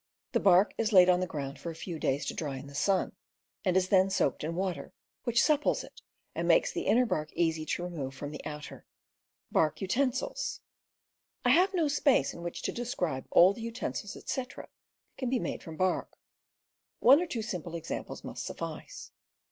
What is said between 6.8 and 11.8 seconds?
inner bark easy to remove from the outer. I have